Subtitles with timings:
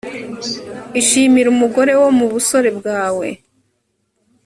[0.99, 3.27] ishimire umugore wo mu busore bwawe